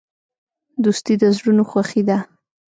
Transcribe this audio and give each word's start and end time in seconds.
دوستي 0.83 1.13
د 1.21 1.23
زړونو 1.37 1.63
خوښي 1.69 2.01
ده. 2.09 2.17